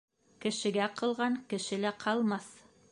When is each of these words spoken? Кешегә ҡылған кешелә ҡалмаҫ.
Кешегә 0.45 0.87
ҡылған 1.01 1.39
кешелә 1.53 1.95
ҡалмаҫ. 2.07 2.51